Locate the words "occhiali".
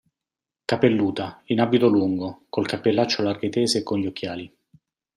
4.07-4.51